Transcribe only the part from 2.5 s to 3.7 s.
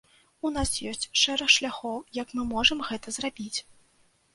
можам гэта зрабіць.